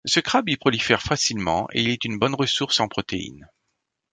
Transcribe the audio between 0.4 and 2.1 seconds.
y prolifère facilement et il est